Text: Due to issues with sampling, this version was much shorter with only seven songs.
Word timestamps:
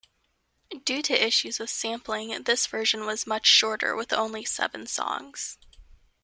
Due 0.83 1.03
to 1.03 1.23
issues 1.25 1.59
with 1.59 1.69
sampling, 1.69 2.29
this 2.45 2.65
version 2.65 3.05
was 3.05 3.27
much 3.27 3.45
shorter 3.45 3.95
with 3.95 4.11
only 4.11 4.43
seven 4.43 4.87
songs. 4.87 5.59